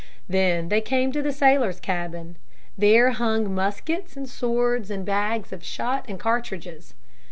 [0.27, 2.37] Then they came to the sailors' cabin.
[2.75, 6.95] There hung muskets and swords and bags of shot and cartridges.